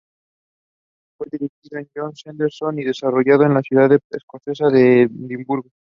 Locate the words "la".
3.53-3.61